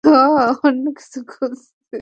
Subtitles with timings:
[0.63, 1.81] অন্য কিছু খুঁজছে?